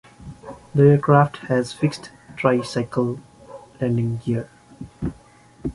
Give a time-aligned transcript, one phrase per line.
[0.73, 3.19] The aircraft has fixed tricycle
[3.79, 4.49] landing gear.